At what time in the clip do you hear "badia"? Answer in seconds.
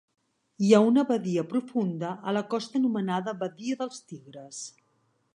1.09-1.43, 3.43-3.77